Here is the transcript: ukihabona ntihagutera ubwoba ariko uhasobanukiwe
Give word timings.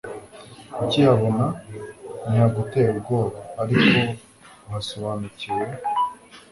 ukihabona 0.83 1.45
ntihagutera 2.25 2.89
ubwoba 2.95 3.37
ariko 3.61 3.97
uhasobanukiwe 4.67 5.65